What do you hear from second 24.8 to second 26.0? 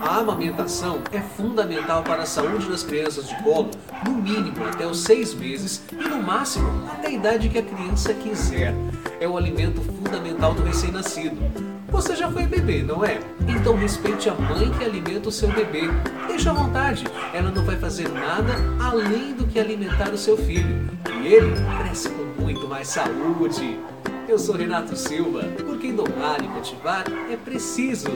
Silva, porque